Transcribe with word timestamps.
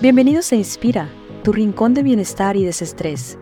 Bienvenidos 0.00 0.52
a 0.52 0.56
Inspira, 0.56 1.08
tu 1.42 1.52
rincón 1.52 1.94
de 1.94 2.02
bienestar 2.02 2.56
y 2.56 2.64
desestrés. 2.64 3.38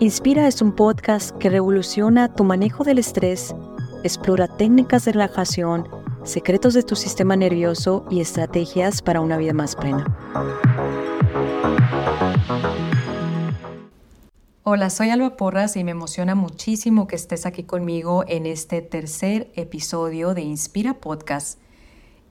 Inspira 0.00 0.46
es 0.46 0.60
un 0.60 0.72
podcast 0.72 1.36
que 1.38 1.50
revoluciona 1.50 2.34
tu 2.34 2.44
manejo 2.44 2.84
del 2.84 2.98
estrés, 2.98 3.54
explora 4.02 4.48
técnicas 4.48 5.04
de 5.04 5.12
relajación, 5.12 5.88
secretos 6.24 6.74
de 6.74 6.82
tu 6.82 6.96
sistema 6.96 7.36
nervioso 7.36 8.04
y 8.10 8.20
estrategias 8.20 9.02
para 9.02 9.20
una 9.20 9.36
vida 9.36 9.52
más 9.52 9.76
plena. 9.76 10.04
Hola, 14.62 14.90
soy 14.90 15.10
Alba 15.10 15.36
Porras 15.36 15.76
y 15.76 15.84
me 15.84 15.90
emociona 15.90 16.34
muchísimo 16.34 17.06
que 17.06 17.16
estés 17.16 17.44
aquí 17.44 17.64
conmigo 17.64 18.24
en 18.26 18.46
este 18.46 18.82
tercer 18.82 19.50
episodio 19.54 20.34
de 20.34 20.42
Inspira 20.42 20.94
Podcast. 20.94 21.60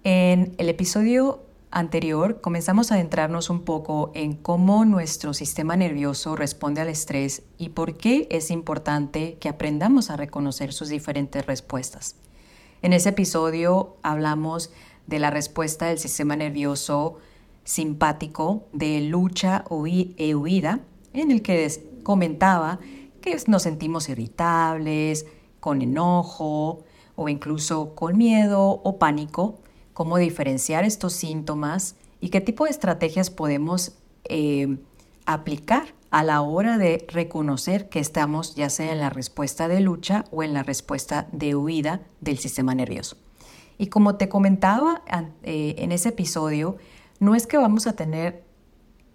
En 0.03 0.53
el 0.57 0.67
episodio 0.67 1.42
anterior 1.73 2.39
comenzamos 2.39 2.91
a 2.91 2.95
adentrarnos 2.95 3.49
un 3.49 3.63
poco 3.63 4.11
en 4.13 4.35
cómo 4.35 4.85
nuestro 4.85 5.33
sistema 5.33 5.75
nervioso 5.75 6.35
responde 6.35 6.81
al 6.81 6.87
estrés 6.87 7.41
y 7.57 7.69
por 7.69 7.97
qué 7.97 8.27
es 8.29 8.51
importante 8.51 9.37
que 9.39 9.49
aprendamos 9.49 10.11
a 10.11 10.15
reconocer 10.15 10.71
sus 10.71 10.89
diferentes 10.89 11.45
respuestas. 11.45 12.15
En 12.83 12.93
ese 12.93 13.09
episodio 13.09 13.97
hablamos 14.03 14.71
de 15.07 15.17
la 15.17 15.31
respuesta 15.31 15.87
del 15.87 15.97
sistema 15.97 16.35
nervioso 16.35 17.17
simpático 17.63 18.67
de 18.71 19.01
lucha 19.01 19.65
e 20.17 20.35
huida, 20.35 20.79
en 21.13 21.31
el 21.31 21.41
que 21.41 21.99
comentaba 22.03 22.79
que 23.19 23.35
nos 23.47 23.63
sentimos 23.63 24.09
irritables, 24.09 25.25
con 25.59 25.81
enojo 25.81 26.83
o 27.15 27.29
incluso 27.29 27.95
con 27.95 28.17
miedo 28.17 28.63
o 28.63 28.99
pánico 28.99 29.62
cómo 29.93 30.17
diferenciar 30.17 30.83
estos 30.83 31.13
síntomas 31.13 31.95
y 32.19 32.29
qué 32.29 32.41
tipo 32.41 32.65
de 32.65 32.71
estrategias 32.71 33.29
podemos 33.29 33.93
eh, 34.25 34.77
aplicar 35.25 35.93
a 36.11 36.23
la 36.23 36.41
hora 36.41 36.77
de 36.77 37.05
reconocer 37.09 37.89
que 37.89 37.99
estamos 37.99 38.55
ya 38.55 38.69
sea 38.69 38.91
en 38.91 38.99
la 38.99 39.09
respuesta 39.09 39.67
de 39.67 39.81
lucha 39.81 40.25
o 40.31 40.43
en 40.43 40.53
la 40.53 40.63
respuesta 40.63 41.27
de 41.31 41.55
huida 41.55 42.01
del 42.21 42.37
sistema 42.37 42.75
nervioso. 42.75 43.17
Y 43.77 43.87
como 43.87 44.15
te 44.15 44.29
comentaba 44.29 45.01
eh, 45.41 45.75
en 45.79 45.91
ese 45.91 46.09
episodio, 46.09 46.77
no 47.19 47.35
es 47.35 47.47
que 47.47 47.57
vamos 47.57 47.87
a 47.87 47.93
tener 47.93 48.43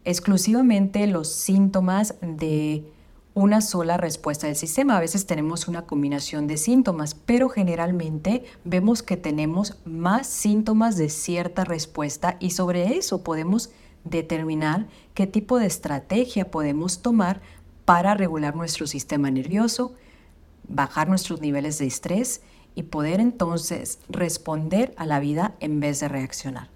exclusivamente 0.04 1.06
los 1.06 1.28
síntomas 1.32 2.14
de 2.20 2.84
una 3.38 3.60
sola 3.60 3.96
respuesta 3.96 4.48
del 4.48 4.56
sistema. 4.56 4.96
A 4.96 5.00
veces 5.00 5.24
tenemos 5.24 5.68
una 5.68 5.82
combinación 5.82 6.48
de 6.48 6.56
síntomas, 6.56 7.14
pero 7.14 7.48
generalmente 7.48 8.42
vemos 8.64 9.04
que 9.04 9.16
tenemos 9.16 9.76
más 9.84 10.26
síntomas 10.26 10.96
de 10.96 11.08
cierta 11.08 11.64
respuesta 11.64 12.36
y 12.40 12.50
sobre 12.50 12.96
eso 12.96 13.22
podemos 13.22 13.70
determinar 14.02 14.88
qué 15.14 15.28
tipo 15.28 15.60
de 15.60 15.66
estrategia 15.66 16.50
podemos 16.50 17.00
tomar 17.00 17.40
para 17.84 18.14
regular 18.14 18.56
nuestro 18.56 18.88
sistema 18.88 19.30
nervioso, 19.30 19.94
bajar 20.66 21.08
nuestros 21.08 21.40
niveles 21.40 21.78
de 21.78 21.86
estrés 21.86 22.40
y 22.74 22.82
poder 22.82 23.20
entonces 23.20 24.00
responder 24.08 24.92
a 24.96 25.06
la 25.06 25.20
vida 25.20 25.54
en 25.60 25.78
vez 25.78 26.00
de 26.00 26.08
reaccionar. 26.08 26.70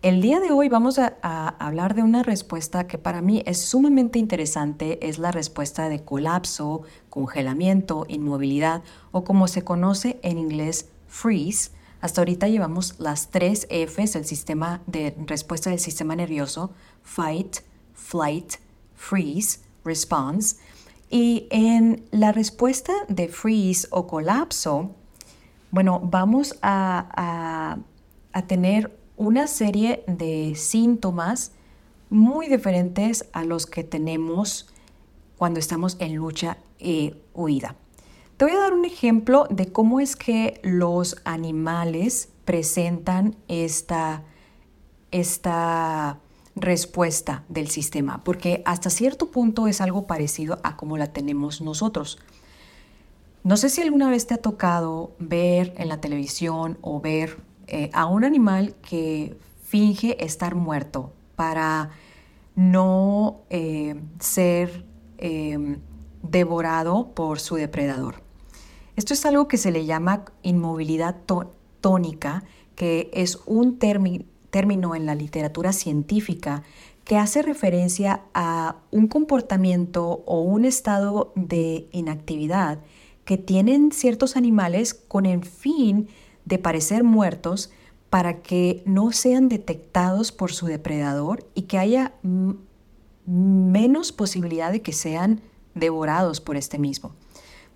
El 0.00 0.22
día 0.22 0.38
de 0.38 0.52
hoy 0.52 0.68
vamos 0.68 1.00
a, 1.00 1.08
hablar 1.58 1.96
de 1.96 2.04
una 2.04 2.22
respuesta 2.22 2.86
que 2.86 2.98
para 2.98 3.20
mí 3.20 3.42
es 3.46 3.60
sumamente 3.60 4.20
interesante, 4.20 5.08
es 5.08 5.18
la 5.18 5.32
respuesta 5.32 5.88
de 5.88 6.04
colapso, 6.04 6.82
congelamiento, 7.10 8.06
inmovilidad 8.08 8.84
o 9.10 9.24
como 9.24 9.48
se 9.48 9.64
conoce 9.64 10.20
en 10.22 10.38
inglés 10.38 10.88
freeze. 11.08 11.72
Hasta 12.00 12.20
ahorita 12.20 12.46
llevamos 12.46 13.00
las 13.00 13.30
tres 13.30 13.66
Fs 13.70 14.12
del 14.12 14.24
sistema 14.24 14.82
de 14.86 15.16
respuesta 15.26 15.70
del 15.70 15.80
sistema 15.80 16.14
nervioso, 16.14 16.70
fight, 17.02 17.56
flight, 17.92 18.54
freeze, 18.94 19.58
response. 19.84 20.58
Y 21.10 21.48
en 21.50 22.04
la 22.12 22.30
respuesta 22.30 22.92
de 23.08 23.26
freeze 23.26 23.88
o 23.90 24.06
colapso, 24.06 24.92
bueno, 25.72 25.98
vamos 26.04 26.56
a 26.62 27.78
tener 28.46 28.97
una 29.18 29.48
serie 29.48 30.04
de 30.06 30.54
síntomas 30.54 31.52
muy 32.08 32.48
diferentes 32.48 33.26
a 33.32 33.44
los 33.44 33.66
que 33.66 33.84
tenemos 33.84 34.68
cuando 35.36 35.60
estamos 35.60 35.96
en 35.98 36.14
lucha 36.14 36.56
e 36.78 37.14
huida. 37.34 37.74
Te 38.36 38.44
voy 38.44 38.54
a 38.54 38.60
dar 38.60 38.72
un 38.72 38.84
ejemplo 38.84 39.46
de 39.50 39.70
cómo 39.72 39.98
es 39.98 40.14
que 40.14 40.60
los 40.62 41.16
animales 41.24 42.28
presentan 42.44 43.36
esta, 43.48 44.22
esta 45.10 46.20
respuesta 46.54 47.44
del 47.48 47.68
sistema, 47.68 48.22
porque 48.22 48.62
hasta 48.64 48.88
cierto 48.88 49.32
punto 49.32 49.66
es 49.66 49.80
algo 49.80 50.06
parecido 50.06 50.60
a 50.62 50.76
como 50.76 50.96
la 50.96 51.12
tenemos 51.12 51.60
nosotros. 51.60 52.18
No 53.42 53.56
sé 53.56 53.68
si 53.68 53.82
alguna 53.82 54.10
vez 54.10 54.28
te 54.28 54.34
ha 54.34 54.38
tocado 54.38 55.12
ver 55.18 55.74
en 55.76 55.88
la 55.88 56.00
televisión 56.00 56.78
o 56.80 57.00
ver 57.00 57.47
eh, 57.68 57.90
a 57.92 58.06
un 58.06 58.24
animal 58.24 58.74
que 58.82 59.36
finge 59.62 60.24
estar 60.24 60.54
muerto 60.54 61.12
para 61.36 61.90
no 62.56 63.42
eh, 63.50 63.94
ser 64.18 64.84
em, 65.18 65.78
devorado 66.22 67.12
por 67.14 67.40
su 67.40 67.56
depredador. 67.56 68.22
Esto 68.96 69.14
es 69.14 69.24
algo 69.26 69.46
que 69.46 69.58
se 69.58 69.70
le 69.70 69.84
llama 69.84 70.24
inmovilidad 70.42 71.16
tónica, 71.80 72.44
que 72.74 73.10
es 73.12 73.38
un 73.46 73.78
término 73.78 74.94
en 74.94 75.06
la 75.06 75.14
literatura 75.14 75.72
científica 75.72 76.64
que 77.04 77.16
hace 77.16 77.42
referencia 77.42 78.22
a 78.34 78.76
un 78.90 79.06
comportamiento 79.08 80.22
o 80.26 80.40
un 80.40 80.64
estado 80.64 81.32
de 81.36 81.88
inactividad 81.92 82.80
que 83.24 83.38
tienen 83.38 83.92
ciertos 83.92 84.36
animales 84.36 84.94
con 84.94 85.26
el 85.26 85.44
fin 85.44 86.06
de 86.06 86.27
parecer 86.56 87.04
muertos 87.04 87.70
para 88.08 88.40
que 88.40 88.82
no 88.86 89.12
sean 89.12 89.50
detectados 89.50 90.32
por 90.32 90.52
su 90.52 90.64
depredador 90.64 91.46
y 91.54 91.62
que 91.62 91.78
haya 91.78 92.14
menos 93.26 94.12
posibilidad 94.12 94.72
de 94.72 94.80
que 94.80 94.94
sean 94.94 95.42
devorados 95.74 96.40
por 96.40 96.56
este 96.56 96.78
mismo. 96.78 97.12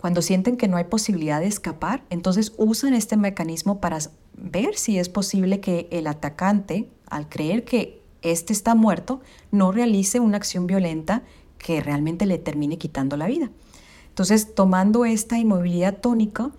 Cuando 0.01 0.23
sienten 0.23 0.57
que 0.57 0.69
no 0.69 0.79
hay 0.79 0.85
posibilidad 0.85 1.41
de 1.41 1.47
escapar, 1.47 2.03
entonces 2.11 2.55
usan 2.57 2.95
este 2.95 3.17
mecanismo 3.17 3.81
para 3.81 3.99
ver 4.37 4.77
si 4.77 4.99
es 4.99 5.09
posible 5.09 5.61
que 5.61 5.87
el 5.93 6.07
atacante, 6.07 6.89
al 7.09 7.29
creer 7.29 7.65
que 7.65 8.01
éste 8.23 8.53
está 8.53 8.75
muerto, 8.75 9.21
no 9.51 9.71
realice 9.71 10.19
una 10.19 10.39
acción 10.39 10.67
violenta 10.67 11.23
que 11.59 11.81
realmente 11.81 12.27
le 12.27 12.39
termine 12.39 12.79
quitando 12.79 13.17
la 13.17 13.27
vida. 13.27 13.51
Entonces, 14.09 14.55
tomando 14.55 15.05
esta 15.05 15.39
inmovilidad 15.39 15.99
tónica, 15.99 16.51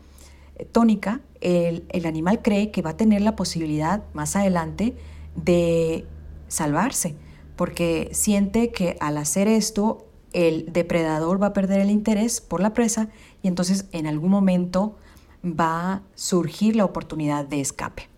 tónica 0.72 1.22
el, 1.42 2.06
animal 2.06 2.42
cree 2.42 2.72
que 2.72 2.82
va 2.82 2.92
a 2.92 2.98
tener 2.98 3.22
la 3.22 3.36
posibilidad 3.36 4.04
más 4.14 4.36
adelante 4.36 4.96
de 5.36 6.06
salvarse, 6.48 7.16
porque 7.56 8.10
siente 8.14 8.72
que 8.72 8.98
al 9.00 9.18
hacer 9.18 9.48
esto 9.48 10.08
el 10.32 10.72
depredador 10.72 11.42
va 11.42 11.48
a 11.48 11.54
perder 11.54 11.82
el 11.82 11.92
interés 11.92 12.42
por 12.42 12.62
la 12.62 12.74
presa 12.74 13.10
y 13.42 13.48
entonces 13.48 13.86
en 13.92 14.08
algún 14.08 14.32
momento 14.32 14.96
va 15.44 15.94
a 15.94 16.02
surgir 16.16 16.76
la 16.76 16.86
oportunidad 16.86 17.46
de 17.46 17.60
escape. 17.60 18.10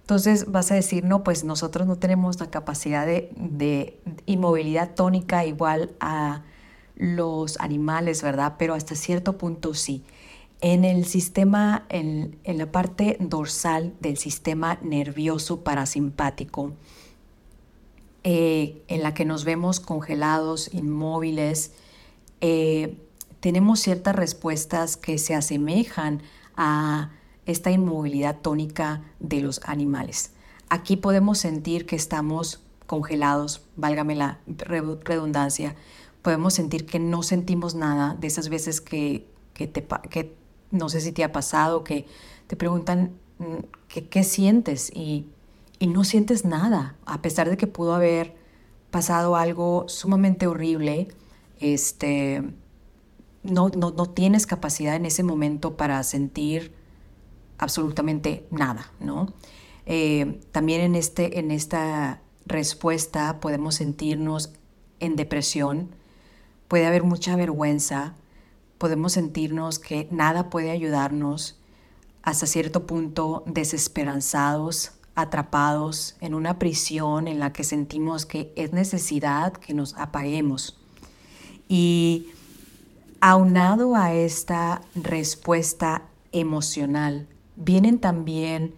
Entonces 0.00 0.50
vas 0.50 0.70
a 0.70 0.74
decir, 0.74 1.04
no, 1.04 1.24
pues 1.24 1.44
nosotros 1.44 1.86
no 1.86 1.96
tenemos 1.96 2.38
la 2.38 2.50
capacidad 2.50 3.06
de, 3.06 3.30
de 3.36 3.98
inmovilidad 4.26 4.94
tónica 4.94 5.44
igual 5.44 5.94
a 5.98 6.42
los 6.94 7.58
animales, 7.58 8.22
¿verdad? 8.22 8.54
Pero 8.58 8.74
hasta 8.74 8.94
cierto 8.94 9.38
punto 9.38 9.74
sí 9.74 10.04
en 10.64 10.86
el 10.86 11.04
sistema, 11.04 11.84
en, 11.90 12.38
la 12.42 12.72
parte 12.72 13.18
dorsal 13.20 13.92
del 14.00 14.16
sistema 14.16 14.78
nervioso 14.80 15.60
parasimpático, 15.62 16.72
eh, 18.22 18.82
en 18.88 19.02
la 19.02 19.12
que 19.12 19.26
nos 19.26 19.44
vemos 19.44 19.78
congelados, 19.78 20.72
inmóviles, 20.72 21.72
eh, 22.40 22.96
tenemos 23.40 23.80
ciertas 23.80 24.16
respuestas 24.16 24.96
que 24.96 25.18
se 25.18 25.34
asemejan 25.34 26.22
a 26.56 27.10
esta 27.44 27.70
inmovilidad 27.70 28.38
tónica 28.40 29.02
de 29.20 29.42
los 29.42 29.60
animales. 29.66 30.30
Aquí 30.70 30.96
podemos 30.96 31.36
sentir 31.36 31.84
que 31.84 31.96
estamos 31.96 32.62
congelados, 32.86 33.66
válgame 33.76 34.14
la 34.14 34.40
redundancia, 34.46 35.76
podemos 36.22 36.54
sentir 36.54 36.86
que 36.86 37.00
no 37.00 37.22
sentimos 37.22 37.74
nada 37.74 38.16
de 38.18 38.28
esas 38.28 38.48
veces 38.48 38.80
que, 38.80 39.28
te, 39.52 39.86
que 40.08 40.43
no 40.74 40.88
sé 40.88 41.00
si 41.00 41.12
te 41.12 41.24
ha 41.24 41.32
pasado 41.32 41.84
que 41.84 42.06
te 42.46 42.56
preguntan 42.56 43.12
mm, 43.38 43.98
qué, 44.10 44.24
sientes 44.24 44.90
y, 44.94 45.28
no 45.80 46.02
sientes 46.02 46.46
nada, 46.46 46.96
a 47.04 47.20
pesar 47.20 47.50
de 47.50 47.58
que 47.58 47.66
pudo 47.66 47.94
haber 47.94 48.34
pasado 48.90 49.36
algo 49.36 49.84
sumamente 49.86 50.46
horrible, 50.46 51.08
este, 51.60 52.42
no, 53.42 53.68
no, 53.68 53.90
no 53.90 54.06
tienes 54.06 54.46
capacidad 54.46 54.96
en 54.96 55.04
ese 55.04 55.22
momento 55.22 55.76
para 55.76 56.02
sentir 56.02 56.72
absolutamente 57.58 58.46
nada, 58.50 58.90
¿no? 58.98 59.34
Eh, 59.84 60.40
también 60.52 60.80
en, 60.80 60.94
este, 60.94 61.38
en 61.38 61.50
esta 61.50 62.22
respuesta 62.46 63.40
podemos 63.40 63.74
sentirnos 63.74 64.54
en 65.00 65.16
depresión, 65.16 65.90
puede 66.68 66.86
haber 66.86 67.02
mucha 67.02 67.36
vergüenza, 67.36 68.14
podemos 68.78 69.12
sentirnos 69.12 69.78
que 69.78 70.08
nada 70.10 70.50
puede 70.50 70.70
ayudarnos, 70.70 71.58
hasta 72.22 72.46
cierto 72.46 72.86
punto 72.86 73.42
desesperanzados, 73.46 74.92
atrapados 75.14 76.16
en 76.20 76.34
una 76.34 76.58
prisión 76.58 77.28
en 77.28 77.38
la 77.38 77.52
que 77.52 77.64
sentimos 77.64 78.26
que 78.26 78.52
es 78.56 78.72
necesidad 78.72 79.52
que 79.52 79.74
nos 79.74 79.94
apaguemos. 79.94 80.78
Y 81.68 82.28
aunado 83.20 83.94
a 83.94 84.12
esta 84.12 84.82
respuesta 84.94 86.02
emocional, 86.32 87.28
vienen 87.56 87.98
también 87.98 88.74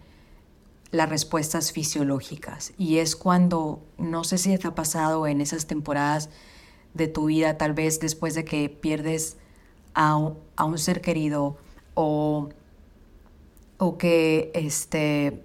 las 0.91 1.09
respuestas 1.09 1.71
fisiológicas. 1.71 2.73
Y 2.77 2.97
es 2.97 3.15
cuando, 3.15 3.81
no 3.97 4.23
sé 4.23 4.37
si 4.37 4.57
te 4.57 4.67
ha 4.67 4.75
pasado 4.75 5.27
en 5.27 5.41
esas 5.41 5.65
temporadas 5.65 6.29
de 6.93 7.07
tu 7.07 7.25
vida, 7.25 7.57
tal 7.57 7.73
vez 7.73 7.99
después 7.99 8.35
de 8.35 8.45
que 8.45 8.69
pierdes 8.69 9.37
a, 9.97 10.15
un 10.63 10.77
ser 10.77 11.01
querido 11.01 11.57
o, 11.95 12.49
o 13.79 13.97
que 13.97 14.51
este, 14.53 15.43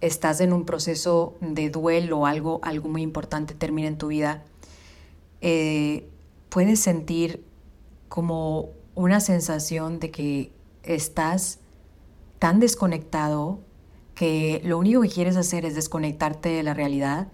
estás 0.00 0.40
en 0.40 0.52
un 0.52 0.64
proceso 0.64 1.36
de 1.40 1.70
duelo, 1.70 2.26
algo, 2.26 2.58
algo 2.62 2.88
muy 2.88 3.02
importante 3.02 3.54
termina 3.54 3.86
en 3.86 3.96
tu 3.96 4.08
vida, 4.08 4.42
eh, 5.40 6.08
puedes 6.48 6.80
sentir 6.80 7.44
como 8.08 8.70
una 8.96 9.20
sensación 9.20 10.00
de 10.00 10.10
que 10.10 10.52
estás 10.82 11.60
tan 12.40 12.58
desconectado 12.58 13.60
que 14.16 14.60
lo 14.64 14.78
único 14.78 15.00
que 15.02 15.08
quieres 15.08 15.36
hacer 15.36 15.64
es 15.64 15.76
desconectarte 15.76 16.48
de 16.48 16.62
la 16.64 16.74
realidad 16.74 17.28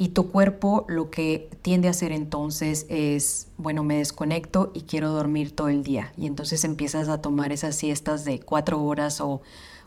y 0.00 0.08
tu 0.08 0.30
cuerpo 0.30 0.86
lo 0.88 1.10
que 1.10 1.50
tiende 1.60 1.86
a 1.86 1.90
hacer 1.90 2.10
entonces 2.10 2.86
es, 2.88 3.48
bueno, 3.58 3.84
me 3.84 3.98
desconecto 3.98 4.70
y 4.72 4.84
quiero 4.84 5.10
dormir 5.10 5.54
todo 5.54 5.68
el 5.68 5.82
día. 5.82 6.14
Y 6.16 6.26
entonces 6.26 6.64
empiezas 6.64 7.10
a 7.10 7.20
tomar 7.20 7.52
esas 7.52 7.76
siestas 7.76 8.24
de 8.24 8.40
cuatro 8.40 8.82
horas 8.82 9.20
o, 9.20 9.42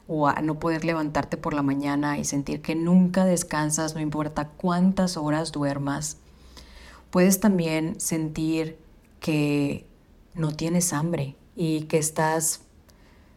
o 0.08 0.28
a 0.28 0.40
no 0.44 0.60
poder 0.60 0.86
levantarte 0.86 1.36
por 1.36 1.56
la 1.56 1.64
mañana 1.64 2.20
y 2.20 2.26
sentir 2.26 2.62
que 2.62 2.76
nunca 2.76 3.26
descansas, 3.26 3.96
no 3.96 4.02
importa 4.02 4.50
cuántas 4.50 5.18
horas 5.18 5.52
duermas. 5.52 6.18
Puedes 7.10 7.40
también 7.40 8.00
sentir 8.00 8.78
que 9.20 9.88
no 10.36 10.52
tienes 10.52 10.94
hambre 10.94 11.36
y 11.56 11.86
que 11.86 11.98
estás 11.98 12.62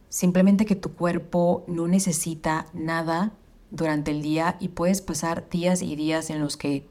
Simplemente 0.09 0.65
que 0.65 0.77
tu 0.77 0.95
cuerpo 0.95 1.65
no 1.67 1.89
necesita 1.89 2.67
nada 2.73 3.33
durante 3.71 4.11
el 4.11 4.23
día 4.23 4.57
y 4.61 4.69
puedes 4.69 5.01
pasar 5.01 5.49
días 5.51 5.83
y 5.83 5.97
días 5.97 6.31
en 6.31 6.41
los 6.41 6.57
que 6.57 6.87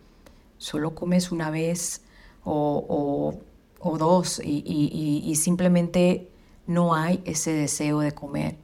solo 0.57 0.95
comes 0.95 1.31
una 1.31 1.49
vez 1.49 2.01
o, 2.43 3.35
dos 3.99 4.41
y, 4.43 5.35
simplemente 5.35 6.29
no 6.67 6.95
hay 6.95 7.21
ese 7.25 7.53
deseo 7.53 7.99
de 7.99 8.11
comer. 8.11 8.55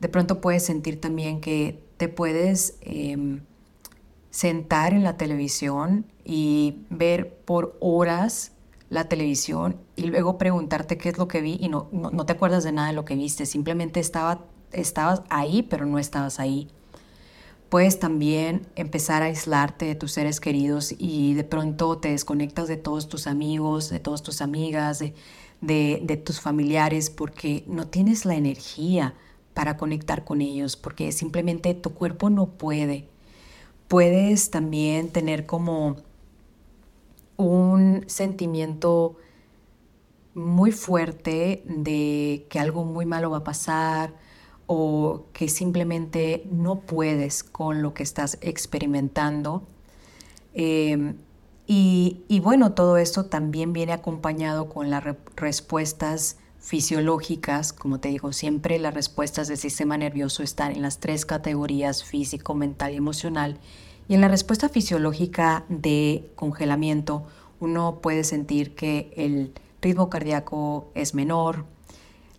De 0.00 0.08
pronto 0.08 0.40
puedes 0.40 0.64
sentir 0.64 1.00
también 1.00 1.40
que 1.40 1.82
te 1.96 2.08
puedes 2.08 2.76
em, 2.82 3.40
sentar 4.30 4.92
en 4.92 5.02
la 5.02 5.16
televisión 5.16 6.04
y 6.24 6.78
ver 6.90 7.34
por 7.44 7.76
horas 7.80 8.52
la 8.90 9.08
televisión 9.08 9.76
y 9.96 10.02
luego 10.02 10.38
preguntarte 10.38 10.96
qué 10.98 11.08
es 11.08 11.18
lo 11.18 11.26
que 11.26 11.40
vi 11.40 11.56
y 11.60 11.68
no, 11.68 11.88
no, 11.92 12.26
te 12.26 12.32
acuerdas 12.32 12.62
de 12.62 12.72
nada 12.72 12.88
de 12.88 12.94
lo 12.94 13.04
que 13.04 13.16
viste, 13.16 13.46
simplemente 13.46 13.98
estaba, 13.98 14.40
estabas 14.72 15.22
ahí 15.28 15.62
pero 15.62 15.86
no 15.86 15.98
estabas 15.98 16.38
ahí. 16.38 16.68
Puedes 17.68 17.98
también 17.98 18.66
empezar 18.76 19.22
a 19.22 19.26
aislarte 19.26 19.86
de 19.86 19.94
tus 19.96 20.12
seres 20.12 20.40
queridos 20.40 20.94
y 20.96 21.34
de 21.34 21.42
pronto 21.42 21.98
te 21.98 22.10
desconectas 22.10 22.68
de 22.68 22.76
todos 22.76 23.08
tus 23.08 23.26
amigos, 23.26 23.90
de 23.90 23.98
todas 23.98 24.22
tus 24.22 24.40
amigas, 24.40 25.00
de, 25.00 25.14
de, 25.60 26.00
de 26.02 26.16
tus 26.16 26.40
familiares 26.40 27.10
porque 27.10 27.64
no 27.66 27.88
tienes 27.88 28.24
la 28.24 28.36
energía 28.36 29.14
para 29.52 29.76
conectar 29.76 30.24
con 30.24 30.42
ellos, 30.42 30.76
porque 30.76 31.10
simplemente 31.10 31.74
tu 31.74 31.92
cuerpo 31.92 32.30
no 32.30 32.46
puede. 32.46 33.08
Puedes 33.88 34.50
también 34.50 35.10
tener 35.10 35.46
como 35.46 35.96
un 37.36 38.04
sentimiento 38.06 39.16
muy 40.34 40.70
fuerte 40.70 41.62
de 41.64 42.46
que 42.48 42.60
algo 42.60 42.84
muy 42.84 43.06
malo 43.06 43.30
va 43.30 43.38
a 43.38 43.44
pasar 43.44 44.12
o 44.66 45.26
que 45.32 45.48
simplemente 45.48 46.46
no 46.50 46.80
puedes 46.80 47.44
con 47.44 47.82
lo 47.82 47.94
que 47.94 48.02
estás 48.02 48.38
experimentando. 48.40 49.62
Em, 50.54 51.16
y, 51.68 52.40
bueno, 52.42 52.72
todo 52.72 52.96
esto 52.96 53.26
también 53.26 53.72
viene 53.72 53.92
acompañado 53.92 54.68
con 54.68 54.88
las 54.90 55.02
respuestas 55.34 56.36
fisiológicas. 56.60 57.72
Como 57.72 57.98
te 57.98 58.08
digo, 58.08 58.32
siempre 58.32 58.78
las 58.78 58.94
respuestas 58.94 59.48
del 59.48 59.56
sistema 59.56 59.98
nervioso 59.98 60.42
están 60.42 60.72
en 60.72 60.82
las 60.82 60.98
tres 60.98 61.26
categorías, 61.26 62.04
físico, 62.04 62.54
mental 62.54 62.92
y 62.92 62.96
emocional. 62.96 63.58
Y 64.08 64.14
en 64.14 64.20
la 64.20 64.28
respuesta 64.28 64.68
fisiológica 64.68 65.64
de 65.68 66.30
congelamiento, 66.36 67.24
uno 67.58 68.00
puede 68.00 68.22
sentir 68.22 68.76
que 68.76 69.12
el 69.16 69.52
ritmo 69.82 70.08
cardíaco 70.08 70.90
es 70.94 71.14
menor, 71.14 71.64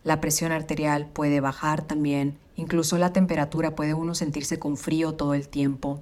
la 0.08 0.22
presión 0.22 0.54
arterial 0.54 1.06
puede 1.06 1.42
bajar 1.42 1.82
también, 1.82 2.38
incluso 2.56 2.98
la 2.98 3.12
temperatura 3.12 3.76
puede 3.76 3.94
uno 3.94 4.16
sentirse 4.16 4.58
con 4.58 4.78
frío 4.78 5.16
todo 5.16 5.34
el 5.34 5.50
tiempo. 5.50 6.00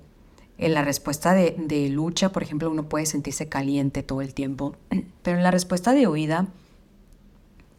En 0.59 0.75
la 0.75 0.83
respuesta 0.83 1.33
de, 1.33 1.89
lucha, 1.89 2.31
por 2.31 2.43
ejemplo, 2.43 2.69
uno 2.69 2.87
puede 2.87 3.07
sentirse 3.07 3.49
caliente 3.49 4.03
todo 4.03 4.21
el 4.21 4.35
tiempo, 4.35 4.75
pero 5.23 5.37
en 5.37 5.43
la 5.43 5.49
respuesta 5.49 5.93
de 5.93 6.07
huida, 6.07 6.49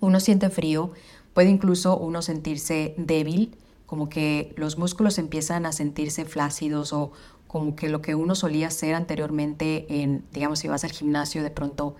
uno 0.00 0.18
siente 0.18 0.50
frío, 0.50 0.90
puede 1.32 1.48
incluso 1.48 1.96
uno 1.96 2.22
sentirse 2.22 2.96
débil, 2.98 3.56
como 3.86 4.08
que 4.08 4.52
los 4.56 4.78
músculos 4.78 5.18
empiezan 5.18 5.64
a 5.64 5.70
sentirse 5.70 6.24
flácidos 6.24 6.92
o, 6.92 7.12
como 7.46 7.76
que 7.76 7.88
lo 7.88 8.02
que 8.02 8.16
uno 8.16 8.34
solía 8.34 8.66
hacer 8.66 8.96
anteriormente 8.96 9.86
en, 10.02 10.24
digamos, 10.32 10.58
si 10.58 10.66
vas 10.66 10.82
al 10.82 10.90
gimnasio, 10.90 11.44
de 11.44 11.50
pronto 11.50 11.94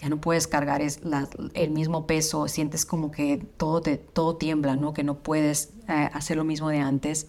ya 0.00 0.08
no 0.08 0.20
puedes 0.20 0.46
cargar 0.46 0.82
es 0.82 1.00
el 1.54 1.70
mismo 1.70 2.06
peso, 2.06 2.48
sientes 2.48 2.84
como 2.84 3.10
que 3.10 3.38
todo, 3.56 3.80
te, 3.80 3.96
todo 3.96 4.36
tiembla, 4.36 4.76
¿no? 4.76 4.92
que 4.92 5.04
no 5.04 5.18
puedes 5.18 5.70
eh, 5.88 6.10
hacer 6.12 6.36
lo 6.36 6.44
mismo 6.44 6.68
de 6.68 6.80
antes. 6.80 7.28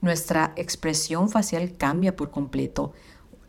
Nuestra 0.00 0.52
expresión 0.56 1.28
facial 1.28 1.76
cambia 1.76 2.14
por 2.14 2.30
completo. 2.30 2.92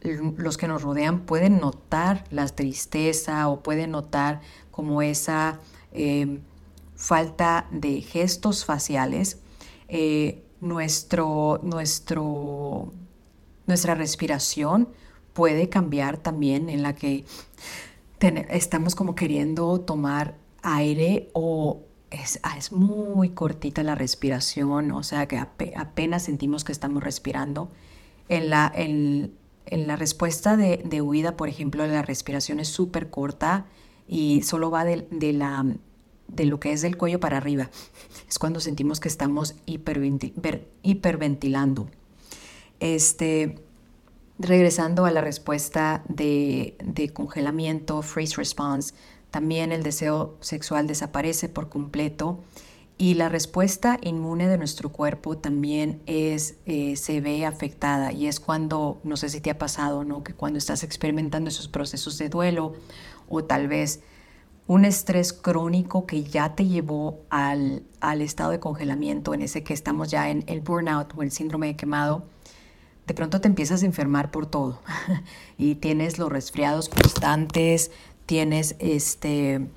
Los 0.02 0.58
que 0.58 0.68
nos 0.68 0.84
rodean 0.84 1.22
pueden 1.22 1.60
notar 1.60 2.26
la 2.30 2.48
tristeza 2.48 3.48
o 3.50 3.62
pueden 3.62 3.92
notar 3.92 4.42
como 4.72 5.02
esa 5.02 5.60
em, 5.92 6.42
falta 6.96 7.68
de 7.72 8.02
gestos 8.02 8.66
faciales. 8.66 9.40
Eh, 9.88 10.44
nuestro, 10.62 11.60
nuestro 11.64 12.94
nuestra 13.68 13.96
respiración 13.96 14.90
puede 15.34 15.70
cambiar 15.70 16.18
también 16.18 16.70
en 16.70 16.82
la 16.82 16.96
que 16.96 17.26
estamos 18.20 18.96
como 18.96 19.16
queriendo 19.16 19.80
tomar 19.82 20.36
aire 20.62 21.30
o 21.34 21.82
es, 22.12 22.40
ah, 22.44 22.58
es, 22.58 22.72
muy 22.72 23.30
cortita 23.30 23.84
la 23.84 23.96
respiración, 23.96 24.92
o 24.92 25.04
sea 25.04 25.28
que 25.28 25.38
apenas 25.38 26.24
sentimos 26.24 26.64
que 26.64 26.72
estamos 26.72 27.04
respirando. 27.04 27.70
En 28.28 28.50
la, 28.50 28.72
en, 28.74 29.34
la 29.70 29.96
respuesta 29.96 30.58
de, 30.58 30.82
de, 30.84 31.02
huida, 31.02 31.38
por 31.38 31.50
ejemplo, 31.50 31.86
la 31.86 32.02
respiración 32.02 32.60
es 32.60 32.70
súper 32.70 33.10
corta 33.10 33.66
y 34.08 34.42
solo 34.44 34.72
va 34.72 34.86
de, 34.86 35.08
de, 35.12 35.34
la, 35.34 35.66
de 36.28 36.46
lo 36.46 36.60
que 36.60 36.72
es 36.72 36.82
del 36.82 36.98
cuello 36.98 37.20
para 37.20 37.38
arriba. 37.38 37.70
Es 38.30 38.40
cuando 38.40 38.60
sentimos 38.60 39.00
que 39.00 39.08
estamos 39.08 39.56
hiperventilando. 39.66 41.88
Este, 42.80 43.60
regresando 44.38 45.06
a 45.06 45.12
la 45.12 45.22
respuesta 45.22 46.04
de, 46.08 47.12
congelamiento, 47.14 48.02
freeze 48.02 48.36
response, 48.36 48.94
también 49.32 49.72
el 49.72 49.84
deseo 49.84 50.36
sexual 50.40 50.88
desaparece 50.88 51.50
por 51.50 51.70
completo 51.70 52.40
y 52.98 53.16
la 53.16 53.28
respuesta 53.28 53.98
inmune 54.02 54.48
de 54.48 54.58
nuestro 54.58 54.90
cuerpo 54.90 55.38
también 55.38 56.02
es, 56.06 56.56
eh, 56.66 56.96
se 56.96 57.20
ve 57.20 57.46
afectada 57.46 58.14
y 58.14 58.28
es 58.28 58.40
cuando, 58.40 59.02
no 59.04 59.18
sé 59.18 59.30
si 59.30 59.42
te 59.42 59.50
ha 59.50 59.58
pasado, 59.58 60.06
¿no? 60.06 60.24
que 60.24 60.34
cuando 60.34 60.58
estás 60.58 60.84
experimentando 60.84 61.50
esos 61.50 61.68
procesos 61.68 62.18
de 62.18 62.30
duelo 62.30 62.74
o 63.28 63.44
tal 63.44 63.68
vez 63.68 64.02
un 64.68 64.86
estrés 64.86 65.34
crónico 65.34 66.06
que 66.06 66.24
ya 66.24 66.56
te 66.56 66.66
llevó 66.66 67.20
al, 67.30 67.84
al 68.00 68.22
estado 68.22 68.52
de 68.52 68.60
congelamiento, 68.60 69.34
en 69.34 69.42
ese 69.42 69.64
que 69.64 69.74
estamos 69.74 70.10
ya 70.10 70.30
en 70.30 70.44
el 70.48 70.62
burnout 70.62 71.14
o 71.18 71.22
el 71.22 71.32
síndrome 71.32 71.68
de 71.68 71.76
quemado, 71.76 72.24
de 73.08 73.14
pronto 73.14 73.42
te 73.42 73.48
empiezas 73.48 73.84
a 73.84 73.86
enfermar 73.86 74.32
por 74.32 74.46
todo 74.46 74.82
y 75.58 75.76
tienes 75.76 76.18
los 76.18 76.32
resfriados 76.32 76.90
constantes, 76.90 77.92
tienes 78.26 78.76
este, 78.80 79.68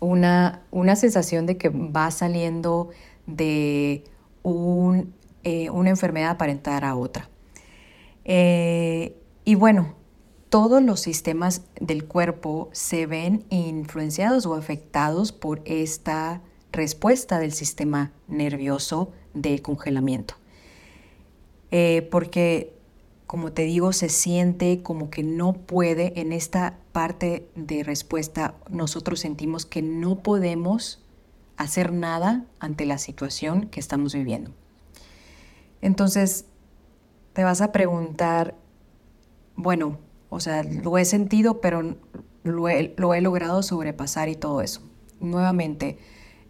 una, 0.00 0.62
una 0.70 0.96
sensación 0.96 1.46
de 1.46 1.56
que 1.56 1.70
vas 1.72 2.14
saliendo 2.18 2.90
de 3.26 4.04
un 4.42 5.12
eh, 5.44 5.70
una 5.70 5.88
enfermedad 5.88 6.30
aparentar 6.30 6.84
a 6.84 6.96
otra. 6.96 7.28
Eh, 8.24 9.16
y 9.44 9.54
bueno, 9.54 9.94
todos 10.48 10.82
los 10.82 11.00
sistemas 11.00 11.62
del 11.80 12.04
cuerpo 12.04 12.68
se 12.72 13.06
ven 13.06 13.44
influenciados 13.48 14.46
o 14.46 14.54
afectados 14.54 15.32
por 15.32 15.62
esta 15.64 16.42
respuesta 16.72 17.38
del 17.38 17.52
sistema 17.52 18.12
nervioso 18.26 19.12
de 19.32 19.62
congelamiento. 19.62 20.34
Eh, 21.70 22.08
porque, 22.10 22.72
como 23.26 23.52
te 23.52 23.62
digo, 23.62 23.92
se 23.92 24.08
siente 24.08 24.82
como 24.82 25.10
que 25.10 25.22
no 25.22 25.52
puede, 25.52 26.20
en 26.20 26.32
esta 26.32 26.78
parte 26.92 27.48
de 27.54 27.82
respuesta, 27.84 28.54
nosotros 28.70 29.20
sentimos 29.20 29.66
que 29.66 29.82
no 29.82 30.22
podemos 30.22 31.02
hacer 31.56 31.92
nada 31.92 32.46
ante 32.60 32.86
la 32.86 32.98
situación 32.98 33.66
que 33.66 33.80
estamos 33.80 34.14
viviendo. 34.14 34.52
Entonces, 35.82 36.46
te 37.32 37.44
vas 37.44 37.60
a 37.60 37.72
preguntar, 37.72 38.54
bueno, 39.54 39.98
o 40.30 40.40
sea, 40.40 40.62
lo 40.62 40.98
he 40.98 41.04
sentido, 41.04 41.60
pero 41.60 41.96
lo 42.42 42.68
he, 42.68 42.94
logrado 43.20 43.62
sobrepasar 43.62 44.28
y 44.28 44.36
todo 44.36 44.60
eso. 44.62 44.82
Nuevamente, 45.20 45.98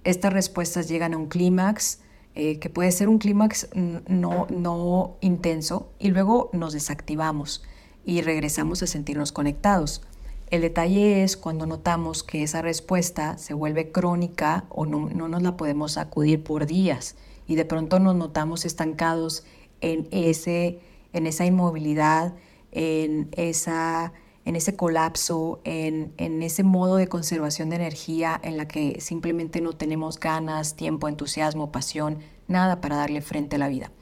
estas 0.05 0.33
respuestas 0.33 0.89
llegan 0.89 1.15
a 1.15 1.17
un 1.17 1.27
clímax, 1.27 2.01
eh, 2.41 2.61
que 2.61 2.71
puede 2.71 2.93
ser 2.93 3.09
un 3.09 3.19
clímax 3.19 3.69
no, 3.75 4.47
no 4.49 5.17
intenso, 5.21 5.89
y 5.99 6.11
luego 6.11 6.51
nos 6.53 6.73
desactivamos 6.73 7.65
y 8.05 8.21
regresamos 8.21 8.81
a 8.81 8.87
sentirnos 8.87 9.33
conectados. 9.33 10.03
El 10.49 10.61
detalle 10.61 11.25
es 11.25 11.37
cuando 11.37 11.67
notamos 11.67 12.23
que 12.23 12.45
esa 12.45 12.63
respuesta 12.63 13.39
se 13.39 13.55
vuelve 13.55 13.91
crónica 13.91 14.67
o 14.69 14.87
no, 14.87 15.11
no, 15.11 15.27
nos 15.27 15.43
la 15.43 15.57
podemos 15.57 15.95
sacudir 15.95 16.45
por 16.45 16.67
días 16.67 17.17
y 17.49 17.57
de 17.57 17.65
pronto 17.65 17.99
nos 17.99 18.15
notamos 18.15 18.65
estancados 18.65 19.43
en, 19.81 20.07
ese, 20.13 20.79
en 21.13 21.27
esa 21.27 21.45
inmovilidad, 21.45 22.35
en, 22.71 23.31
esa, 23.33 24.13
en 24.49 24.57
ese 24.57 24.75
colapso, 24.77 25.61
en, 25.65 26.15
ese 26.43 26.63
modo 26.63 26.97
de 26.97 27.07
conservación 27.07 27.69
de 27.69 27.77
energía 27.77 28.41
en 28.43 28.57
la 28.57 28.67
que 28.67 28.99
simplemente 28.99 29.61
no 29.61 29.75
tenemos 29.75 30.19
ganas, 30.19 30.75
tiempo, 30.75 31.07
entusiasmo, 31.07 31.71
pasión, 31.71 32.21
nada 32.47 32.81
para 32.81 32.97
darle 32.97 33.21
frente 33.21 33.57
a 33.57 33.59
la 33.59 33.69
vida. 33.69 33.93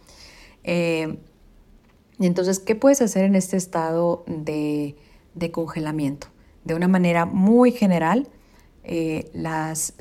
Eh, 0.62 1.18
entonces, 2.20 2.60
¿qué 2.60 2.76
puedes 2.76 3.02
hacer 3.02 3.24
en 3.24 3.34
este 3.34 3.56
estado 3.56 4.22
de, 4.28 4.94
congelamiento? 5.50 6.28
De 6.62 6.76
una 6.76 6.86
manera 6.86 7.26
muy 7.26 7.72
general, 7.72 8.28
eh, 8.84 9.28
las, 9.34 9.94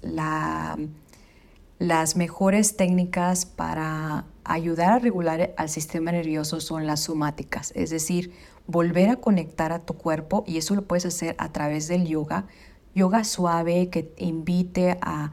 las 1.80 2.16
mejores 2.16 2.78
técnicas 2.78 3.48
para 3.48 4.26
ayudar 4.44 4.94
a 4.94 5.00
regular 5.00 5.56
al 5.58 5.70
sistema 5.70 6.12
nervioso 6.12 6.62
son 6.62 6.86
las 6.86 7.00
somáticas, 7.00 7.72
es 7.76 7.90
decir, 7.90 8.32
volver 8.68 9.10
a 9.10 9.18
conectar 9.18 9.72
a 9.72 9.80
tu 9.80 9.94
cuerpo 9.94 10.44
y 10.48 10.58
eso 10.58 10.76
lo 10.76 10.84
puedes 10.84 11.06
hacer 11.06 11.36
a 11.38 11.52
través 11.52 11.88
del 11.88 12.08
yoga, 12.08 12.46
yoga 12.94 13.24
suave 13.24 13.90
que 13.90 14.04
te 14.04 14.26
invite 14.26 14.98
a, 15.02 15.32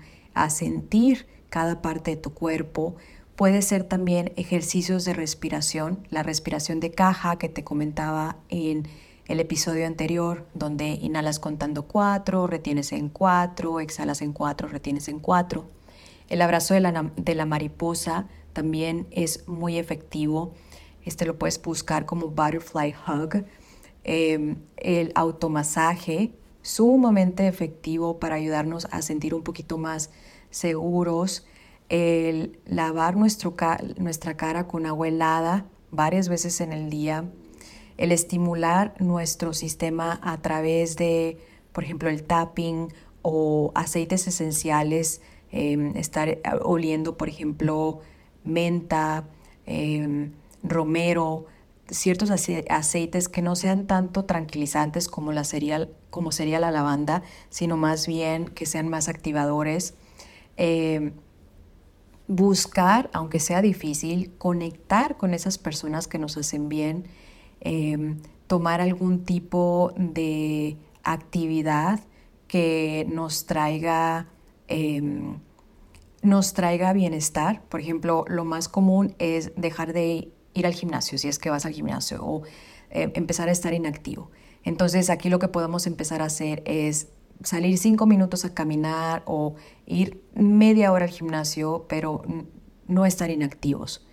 sentir 0.49 1.27
cada 1.51 1.83
parte 1.83 2.13
de 2.13 2.17
tu 2.17 2.33
cuerpo. 2.33 2.97
Puede 3.37 3.61
ser 3.61 3.85
también 3.85 4.33
ejercicios 4.37 5.05
de 5.05 5.13
respiración, 5.13 6.07
la 6.11 6.23
respiración 6.23 6.81
de 6.81 6.91
caja 6.91 7.37
que 7.37 7.49
te 7.49 7.65
comentaba 7.65 8.37
en 8.49 8.89
el 9.27 9.41
episodio 9.41 9.87
anterior, 9.87 10.47
donde 10.55 10.89
inhalas 10.89 11.39
contando 11.39 11.83
cuatro, 11.87 12.47
retienes 12.47 12.93
en 12.93 13.09
cuatro, 13.09 13.79
exhalas 13.81 14.23
en 14.23 14.33
cuatro, 14.33 14.69
retienes 14.69 15.09
en 15.09 15.21
cuatro. 15.21 15.67
El 16.29 16.41
abrazo 16.41 16.75
de 16.75 16.81
la, 16.81 17.11
de 17.17 17.35
la 17.35 17.45
mariposa 17.45 18.27
también 18.55 19.07
es 19.11 19.47
muy 19.47 19.79
efectivo 19.79 20.55
este 21.05 21.27
lo 21.27 21.39
puedes 21.39 21.61
buscar 21.61 22.07
como 22.07 22.29
Butterfly 22.29 22.95
Hug. 23.07 23.45
Em, 24.05 24.57
el 24.77 25.13
automasaje, 25.15 26.33
sumamente 26.63 27.47
efectivo 27.47 28.19
para 28.19 28.37
ayudarnos 28.37 28.87
a 28.91 29.03
sentir 29.03 29.35
un 29.35 29.43
poquito 29.43 29.79
más 29.79 30.11
seguros. 30.51 31.47
El 31.89 32.59
lavar 32.67 33.17
nuestro 33.17 33.55
nuestra 33.99 34.37
cara 34.37 34.67
con 34.67 34.87
agua 34.87 35.09
helada 35.09 35.67
varias 35.91 36.29
veces 36.29 36.61
en 36.61 36.73
el 36.73 36.91
día. 36.91 37.31
El 37.97 38.13
estimular 38.13 38.95
nuestro 39.01 39.53
sistema 39.53 40.19
a 40.23 40.41
través 40.41 40.97
de, 40.97 41.39
por 41.73 41.85
ejemplo, 41.85 42.09
el 42.09 42.23
tapping 42.25 42.93
o 43.23 43.73
aceites 43.75 44.27
esenciales. 44.27 45.21
Em, 45.51 45.95
estar 45.97 46.29
eh, 46.31 46.43
oliendo, 46.63 47.17
por 47.19 47.29
ejemplo, 47.29 48.01
menta. 48.43 49.29
Em, 49.67 50.33
romero, 50.63 51.47
ciertos 51.89 52.31
aceites 52.31 53.29
que 53.29 53.43
no 53.43 53.57
sean 53.57 53.87
tanto 53.87 54.25
tranquilizantes 54.25 55.09
como, 55.09 55.33
la 55.33 55.45
sería, 55.45 55.89
como 56.11 56.33
sería 56.33 56.61
la 56.61 56.71
lavanda, 56.71 57.23
sino 57.51 57.77
más 57.77 58.07
bien 58.07 58.47
que 58.47 58.67
sean 58.67 58.89
más 58.89 59.09
activadores. 59.09 59.95
Eh, 60.57 61.13
buscar, 62.29 63.11
aunque 63.13 63.41
sea 63.41 63.63
difícil, 63.63 64.33
conectar 64.39 65.17
con 65.17 65.35
esas 65.35 65.59
personas 65.59 66.09
que 66.09 66.19
nos 66.19 66.37
hacen 66.37 66.69
bien, 66.69 67.07
eh, 67.61 68.17
tomar 68.47 68.81
algún 68.81 69.25
tipo 69.25 69.93
de 69.97 70.77
actividad 71.03 72.01
que 72.49 73.07
nos 73.11 73.47
traiga, 73.47 74.29
em, 74.69 75.39
nos 76.23 76.53
traiga 76.53 76.93
bienestar. 76.93 77.63
Por 77.69 77.81
ejemplo, 77.81 78.25
lo 78.29 78.45
más 78.45 78.69
común 78.69 79.15
es 79.19 79.53
dejar 79.57 79.93
de 79.93 80.31
ir 80.55 80.67
al 80.67 80.75
gimnasio, 80.75 81.19
si 81.19 81.29
es 81.29 81.39
que 81.39 81.51
vas 81.51 81.67
al 81.67 81.73
gimnasio, 81.73 82.25
o 82.25 82.43
eh, 82.91 83.11
empezar 83.15 83.49
a 83.49 83.53
estar 83.53 83.75
inactivo. 83.75 84.31
Entonces 84.65 85.11
aquí 85.11 85.29
lo 85.29 85.39
que 85.39 85.49
podemos 85.49 85.87
empezar 85.87 86.23
a 86.23 86.27
hacer 86.27 86.63
es 86.67 87.09
salir 87.43 87.79
cinco 87.79 88.07
minutos 88.07 88.45
a 88.45 88.55
caminar 88.55 89.23
o 89.27 89.55
ir 89.87 90.23
media 90.35 90.93
hora 90.93 91.07
al 91.07 91.11
gimnasio, 91.11 91.87
pero 91.89 92.23
no 92.87 93.07
estar 93.07 93.31
inactivos. 93.31 94.07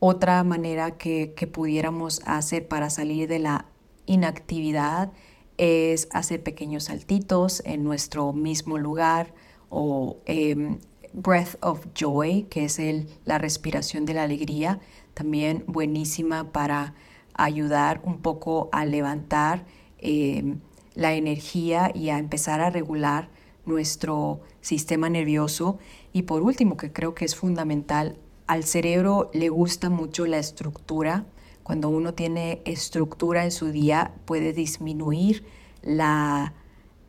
Otra 0.00 0.44
manera 0.44 0.92
que, 0.92 1.34
pudiéramos 1.52 2.22
hacer 2.24 2.68
para 2.68 2.90
salir 2.90 3.28
de 3.28 3.40
la 3.40 3.66
inactividad 4.06 5.12
es 5.56 6.08
hacer 6.12 6.42
pequeños 6.42 6.84
saltitos 6.84 7.62
en 7.64 7.82
nuestro 7.82 8.32
mismo 8.32 8.78
lugar 8.78 9.34
o 9.70 10.18
em, 10.24 10.78
breath 11.12 11.56
of 11.60 11.86
joy, 11.94 12.44
que 12.44 12.64
es 12.64 12.78
el, 12.78 13.08
la 13.24 13.38
respiración 13.38 14.04
de 14.04 14.14
la 14.14 14.24
alegría 14.24 14.80
también 15.14 15.64
buenísima 15.66 16.52
para 16.52 16.94
ayudar 17.34 18.00
un 18.04 18.18
poco 18.18 18.68
a 18.70 18.84
levantar 18.84 19.66
eh, 19.98 20.56
la 20.94 21.14
energía 21.14 21.90
y 21.92 22.10
a 22.10 22.18
empezar 22.18 22.60
a 22.60 22.70
regular 22.70 23.28
nuestro 23.66 24.40
sistema 24.60 25.08
nervioso. 25.10 25.78
Y 26.12 26.22
por 26.22 26.42
último, 26.42 26.76
que 26.76 26.92
creo 26.92 27.14
que 27.14 27.24
es 27.24 27.34
fundamental, 27.34 28.16
al 28.46 28.64
cerebro 28.64 29.30
le 29.34 29.48
gusta 29.48 29.90
mucho 29.90 30.26
la 30.26 30.38
estructura. 30.38 31.26
Cuando 31.64 31.88
uno 31.88 32.14
tiene 32.14 32.62
estructura 32.64 33.44
en 33.44 33.50
su 33.50 33.72
día, 33.72 34.14
puede 34.24 34.52
disminuir 34.52 35.44
la, 35.82 36.54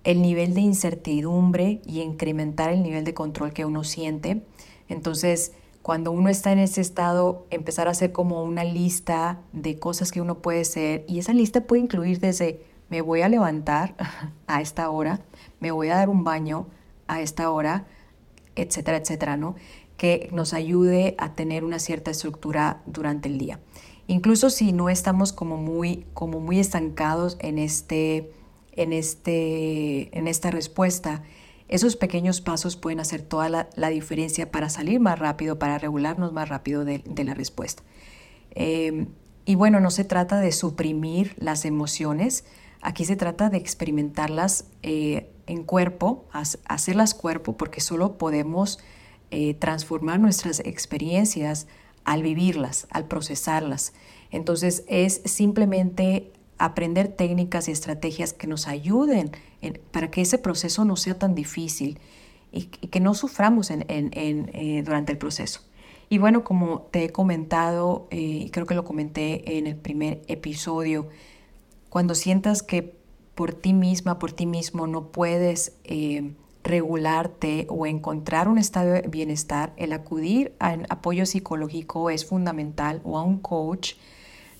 el 0.03 0.21
nivel 0.21 0.53
de 0.53 0.61
incertidumbre 0.61 1.81
y 1.85 2.01
incrementar 2.01 2.71
el 2.71 2.83
nivel 2.83 3.03
de 3.03 3.13
control 3.13 3.53
que 3.53 3.65
uno 3.65 3.83
siente. 3.83 4.43
Entonces, 4.87 5.53
cuando 5.81 6.11
uno 6.11 6.29
está 6.29 6.51
en 6.51 6.59
ese 6.59 6.81
estado, 6.81 7.45
empezar 7.49 7.87
a 7.87 7.91
hacer 7.91 8.11
como 8.11 8.43
una 8.43 8.63
lista 8.63 9.41
de 9.53 9.79
cosas 9.79 10.11
que 10.11 10.21
uno 10.21 10.39
puede 10.39 10.65
ser 10.65 11.05
y 11.07 11.19
esa 11.19 11.33
lista 11.33 11.61
puede 11.61 11.81
incluir 11.81 12.19
desde 12.19 12.61
me 12.89 13.01
voy 13.01 13.21
a 13.21 13.29
levantar 13.29 13.95
a 14.47 14.61
esta 14.61 14.89
hora, 14.89 15.21
me 15.59 15.71
voy 15.71 15.89
a 15.89 15.95
dar 15.95 16.09
un 16.09 16.23
baño 16.23 16.67
a 17.07 17.21
esta 17.21 17.49
hora, 17.49 17.85
etcétera, 18.55 18.97
etcétera, 18.97 19.37
¿no? 19.37 19.55
Que 19.97 20.29
nos 20.31 20.53
ayude 20.53 21.15
a 21.17 21.33
tener 21.33 21.63
una 21.63 21.79
cierta 21.79 22.11
estructura 22.11 22.81
durante 22.85 23.29
el 23.29 23.37
día. 23.37 23.59
Incluso 24.07 24.49
si 24.49 24.71
no 24.73 24.89
estamos 24.89 25.33
como 25.33 25.57
muy, 25.57 26.05
como 26.13 26.39
muy 26.39 26.59
estancados 26.59 27.37
en, 27.41 27.59
este, 27.59 28.31
en, 28.79 28.93
este, 28.93 30.17
en 30.17 30.27
esta 30.29 30.51
respuesta, 30.51 31.21
esos 31.67 31.97
pequeños 31.97 32.39
pasos 32.39 32.77
pueden 32.77 33.01
hacer 33.01 33.21
toda 33.21 33.49
la, 33.49 33.89
diferencia 33.89 34.51
para 34.51 34.69
salir 34.69 35.01
más 35.01 35.19
rápido, 35.19 35.59
para 35.59 35.77
regularnos 35.77 36.31
más 36.31 36.47
rápido 36.47 36.85
de, 36.85 37.03
la 37.23 37.33
respuesta. 37.33 37.83
Em, 38.51 39.07
y 39.43 39.55
bueno, 39.55 39.81
no 39.81 39.91
se 39.91 40.05
trata 40.05 40.39
de 40.39 40.53
suprimir 40.53 41.35
las 41.37 41.65
emociones, 41.65 42.45
aquí 42.81 43.03
se 43.03 43.17
trata 43.17 43.49
de 43.49 43.57
experimentarlas 43.57 44.65
eh, 44.81 45.29
en 45.45 45.63
cuerpo, 45.65 46.29
hacerlas 46.65 47.13
cuerpo, 47.13 47.57
porque 47.57 47.81
solo 47.81 48.17
podemos 48.17 48.79
eh, 49.29 49.55
transformar 49.55 50.21
nuestras 50.21 50.61
experiencias 50.61 51.67
al 52.05 52.23
vivirlas, 52.23 52.87
al 52.91 53.05
procesarlas. 53.05 53.91
Entonces 54.31 54.85
es 54.87 55.21
simplemente 55.25 56.31
aprender 56.59 57.07
técnicas 57.07 57.67
y 57.67 57.71
estrategias 57.71 58.33
que 58.33 58.47
nos 58.47 58.67
ayuden 58.67 59.31
para 59.91 60.11
que 60.11 60.21
ese 60.21 60.37
proceso 60.37 60.85
no 60.85 60.95
sea 60.95 61.17
tan 61.17 61.33
difícil 61.33 61.99
y, 62.51 62.65
que 62.65 62.99
no 62.99 63.13
suframos 63.15 63.71
eh, 63.71 64.83
durante 64.85 65.11
el 65.11 65.17
proceso. 65.17 65.61
Y 66.09 66.17
bueno, 66.17 66.43
como 66.43 66.81
te 66.91 67.05
he 67.05 67.09
comentado, 67.11 68.07
eh, 68.09 68.49
creo 68.51 68.65
que 68.65 68.73
lo 68.73 68.83
comenté 68.83 69.57
en 69.57 69.67
el 69.67 69.75
primer 69.75 70.21
episodio, 70.27 71.07
cuando 71.89 72.15
sientas 72.15 72.63
que 72.63 72.95
por 73.35 73.53
ti 73.53 73.73
misma, 73.73 74.19
por 74.19 74.31
ti 74.31 74.45
mismo 74.45 74.87
no 74.87 75.11
puedes 75.11 75.73
eh, 75.83 76.33
regularte 76.63 77.67
o 77.69 77.85
encontrar 77.85 78.47
un 78.47 78.57
estado 78.57 78.91
de 78.93 79.01
bienestar, 79.03 79.73
el 79.77 79.93
acudir 79.93 80.53
a 80.59 80.77
apoyo 80.89 81.25
psicológico 81.25 82.09
es 82.09 82.25
fundamental 82.25 83.01
o 83.03 83.17
a 83.17 83.23
un 83.23 83.39
coach. 83.39 83.93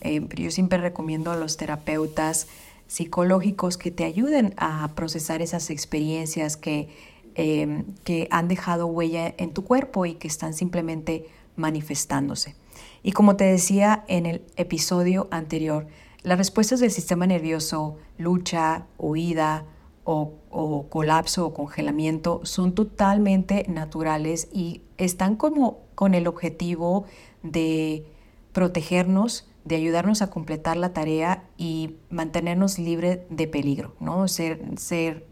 Eh, 0.01 0.27
yo 0.35 0.51
siempre 0.51 0.77
recomiendo 0.77 1.31
a 1.31 1.35
los 1.35 1.57
terapeutas 1.57 2.47
psicológicos 2.87 3.77
que 3.77 3.91
te 3.91 4.03
ayuden 4.03 4.53
a 4.57 4.95
procesar 4.95 5.41
esas 5.41 5.69
experiencias 5.69 6.57
que, 6.57 6.89
em, 7.35 7.85
que 8.03 8.27
han 8.31 8.47
dejado 8.47 8.87
huella 8.87 9.33
en 9.37 9.53
tu 9.53 9.63
cuerpo 9.63 10.05
y 10.05 10.15
que 10.15 10.27
están 10.27 10.53
simplemente 10.53 11.27
manifestándose. 11.55 12.55
Y 13.03 13.11
como 13.11 13.35
te 13.35 13.45
decía 13.45 14.03
en 14.07 14.25
el 14.25 14.41
episodio 14.55 15.27
anterior, 15.31 15.87
las 16.23 16.37
respuestas 16.37 16.79
del 16.79 16.91
sistema 16.91 17.27
nervioso, 17.27 17.97
lucha, 18.17 18.85
huida 18.97 19.65
o, 20.03 20.33
o, 20.49 20.87
colapso 20.89 21.45
o 21.45 21.53
congelamiento, 21.53 22.41
son 22.43 22.73
totalmente 22.73 23.65
naturales 23.69 24.49
y 24.51 24.81
están 24.97 25.35
como 25.35 25.79
con 25.95 26.13
el 26.15 26.27
objetivo 26.27 27.05
de 27.43 28.05
protegernos, 28.51 29.48
de 29.65 29.75
ayudarnos 29.75 30.21
a 30.21 30.29
completar 30.29 30.77
la 30.77 30.93
tarea 30.93 31.43
y 31.57 31.95
mantenernos 32.09 32.79
libres 32.79 33.19
de 33.29 33.47
peligro, 33.47 33.95
¿no? 33.99 34.27
Ser, 34.27 34.61
ser, 34.77 35.25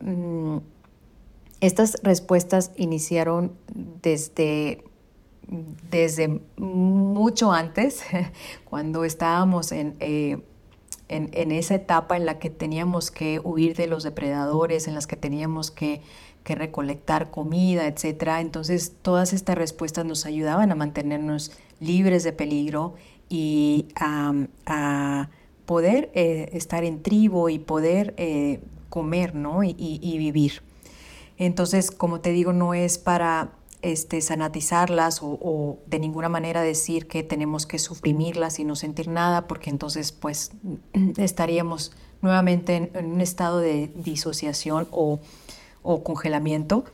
mm, 0.00 0.58
estas 1.60 1.98
respuestas 2.02 2.72
iniciaron 2.76 3.52
desde 4.02 4.84
desde 5.90 6.40
mucho 6.56 7.52
antes, 7.52 8.02
cuando 8.64 9.04
estábamos 9.04 9.72
eh, 9.72 9.94
en, 10.00 10.42
en, 11.32 11.52
esa 11.52 11.74
etapa 11.74 12.16
en 12.16 12.26
la 12.26 12.38
que 12.38 12.50
teníamos 12.50 13.10
que 13.10 13.40
huir 13.42 13.74
de 13.74 13.86
los 13.86 14.02
depredadores, 14.02 14.88
en 14.88 14.94
las 14.94 15.06
que 15.06 15.16
teníamos 15.16 15.70
que, 15.70 16.02
que 16.48 16.54
recolectar 16.54 17.30
comida, 17.30 17.86
etc. 17.86 18.38
Entonces 18.40 18.94
todas 19.02 19.34
estas 19.34 19.58
respuestas 19.58 20.06
nos 20.06 20.24
ayudaban 20.24 20.72
a 20.72 20.74
mantenernos 20.74 21.52
libres 21.78 22.24
de 22.24 22.32
peligro 22.32 22.94
y 23.28 23.88
a, 23.96 25.28
poder 25.66 26.10
eh, 26.14 26.48
estar 26.54 26.84
en 26.84 27.02
tribu 27.02 27.50
y 27.50 27.58
poder 27.58 28.14
eh, 28.16 28.60
comer 28.88 29.34
¿no? 29.34 29.62
y, 29.62 30.16
vivir. 30.16 30.62
Entonces, 31.36 31.90
como 31.90 32.20
te 32.20 32.30
digo, 32.30 32.54
no 32.54 32.72
es 32.72 32.96
para 32.96 33.50
este, 33.82 34.22
sanatizarlas 34.22 35.20
o, 35.20 35.76
de 35.86 35.98
ninguna 35.98 36.30
manera 36.30 36.62
decir 36.62 37.06
que 37.06 37.22
tenemos 37.22 37.66
que 37.66 37.78
suprimirlas 37.78 38.58
y 38.58 38.64
no 38.64 38.74
sentir 38.74 39.08
nada, 39.08 39.46
porque 39.46 39.68
entonces 39.68 40.12
pues 40.12 40.52
estaríamos 41.18 41.92
nuevamente 42.22 42.90
en, 42.94 43.12
un 43.12 43.20
estado 43.20 43.58
de 43.58 43.92
disociación 43.94 44.88
o, 44.90 45.20
o 45.88 46.04
congelamiento, 46.04 46.84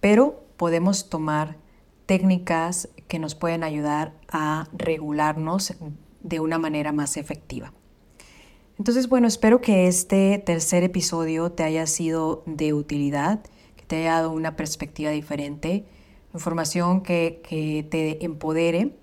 pero 0.00 0.42
podemos 0.56 1.08
tomar 1.08 1.56
técnicas 2.06 2.88
que 3.06 3.20
nos 3.20 3.34
pueden 3.34 3.62
ayudar 3.62 4.12
a 4.28 4.68
regularnos 4.72 5.74
de 6.22 6.40
una 6.40 6.58
manera 6.58 6.90
más 6.90 7.16
efectiva. 7.16 7.72
Entonces, 8.76 9.08
bueno, 9.08 9.28
espero 9.28 9.60
que 9.60 9.86
este 9.86 10.42
tercer 10.44 10.82
episodio 10.82 11.52
te 11.52 11.62
haya 11.62 11.86
sido 11.86 12.42
de 12.44 12.72
utilidad, 12.72 13.40
que 13.76 13.84
te 13.86 13.96
haya 13.96 14.14
dado 14.14 14.32
una 14.32 14.56
perspectiva 14.56 15.10
diferente 15.10 15.84
información 16.34 17.00
que, 17.02 17.86
te 17.88 18.24
empodere. 18.24 18.96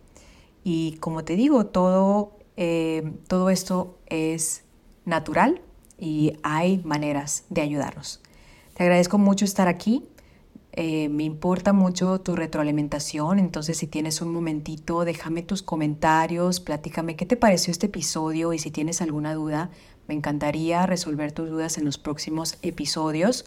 Y 0.64 0.98
como 1.00 1.24
te 1.24 1.36
digo, 1.36 1.66
todo, 1.68 2.38
eh, 2.58 3.14
todo 3.28 3.50
esto 3.50 3.98
es 4.08 4.64
natural 5.06 5.62
y 5.98 6.34
hay 6.44 6.82
maneras 6.84 7.46
de 7.50 7.62
ayudarnos. 7.62 8.21
Te 8.82 8.86
agradezco 8.86 9.20
mucho 9.20 9.46
estar 9.46 9.68
aquí. 9.68 10.04
Eh, 10.72 11.08
me 11.10 11.24
importa 11.24 11.72
mucho 11.72 12.20
tu 12.20 12.36
retroalimentación, 12.36 13.38
entonces 13.38 13.78
si 13.78 13.86
tienes 13.86 14.24
un 14.24 14.34
momentito, 14.34 15.06
déjame 15.06 15.44
tus 15.44 15.62
comentarios, 15.62 16.60
platícame 16.60 17.16
qué 17.16 17.28
te 17.28 17.38
pareció 17.38 17.70
este 17.70 17.86
episodio 17.86 18.54
y 18.54 18.58
si 18.58 18.72
tienes 18.72 19.00
alguna 19.04 19.36
duda, 19.36 19.70
me 20.08 20.16
encantaría 20.16 20.88
resolver 20.88 21.32
tus 21.32 21.52
dudas 21.52 21.78
en 21.78 21.86
los 21.86 22.00
próximos 22.00 22.58
episodios. 22.64 23.46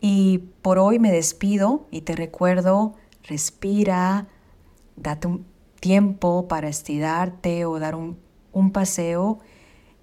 Y 0.00 0.38
por 0.62 0.78
hoy 0.78 1.00
me 1.00 1.10
despido 1.10 1.88
y 1.90 2.02
te 2.02 2.14
recuerdo, 2.14 2.94
respira, 3.24 4.28
date 4.94 5.26
un 5.26 5.46
tiempo 5.80 6.46
para 6.46 6.68
estirarte 6.68 7.64
o 7.64 7.80
dar 7.80 7.96
un, 7.96 8.16
un 8.52 8.70
paseo 8.70 9.40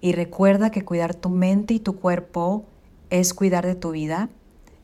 y 0.02 0.12
recuerda 0.12 0.70
que 0.70 0.84
cuidar 0.84 1.14
tu 1.14 1.30
mente 1.30 1.72
y 1.72 1.80
tu 1.80 1.96
cuerpo 1.98 2.66
es 3.10 3.34
cuidar 3.34 3.66
de 3.66 3.74
tu 3.74 3.90
vida 3.90 4.30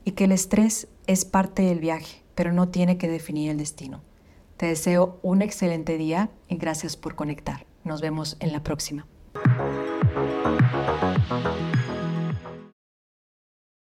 y 0.04 0.12
que 0.12 0.24
el 0.24 0.32
estrés 0.32 0.88
es 1.06 1.24
parte 1.24 1.62
del 1.62 1.80
viaje, 1.80 2.22
pero 2.34 2.52
no 2.52 2.68
tiene 2.68 2.98
que 2.98 3.08
definir 3.08 3.50
el 3.50 3.58
destino. 3.58 4.02
Te 4.56 4.66
deseo 4.66 5.18
un 5.22 5.42
excelente 5.42 5.98
día 5.98 6.30
y 6.48 6.56
gracias 6.56 6.96
por 6.96 7.14
conectar. 7.14 7.66
Nos 7.84 8.00
vemos 8.00 8.36
en 8.40 8.52
la 8.52 8.62
próxima. 8.62 9.06